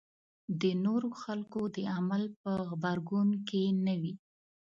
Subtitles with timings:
[0.61, 4.13] د نورو خلکو د عمل په غبرګون کې نه وي.